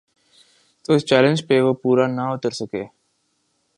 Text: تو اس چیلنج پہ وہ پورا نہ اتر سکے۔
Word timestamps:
تو 0.83 0.89
اس 0.93 1.03
چیلنج 1.09 1.39
پہ 1.47 1.55
وہ 1.61 1.73
پورا 1.81 2.05
نہ 2.07 2.21
اتر 2.33 2.51
سکے۔ 2.59 2.83